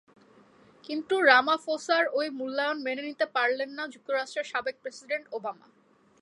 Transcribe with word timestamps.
কিন্তু 0.83 1.15
রামাফোসার 1.21 2.03
ওই 2.13 2.27
মূল্যায়ন 2.29 2.77
মেনে 2.83 3.03
নিতে 3.09 3.25
পারলেন 3.35 3.69
না 3.77 3.83
যুক্তরাষ্ট্রের 3.87 4.49
সাবেক 4.51 4.75
প্রেসিডেন্ট 4.83 5.25
ওবামা। 5.31 5.67